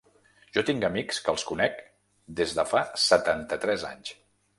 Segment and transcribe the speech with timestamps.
[0.53, 1.83] Jo tinc amics que els conec
[2.39, 4.15] des de fa setanta-tres anys.